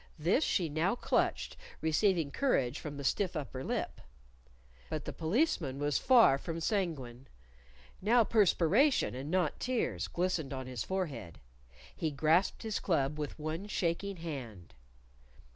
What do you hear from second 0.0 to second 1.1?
This she now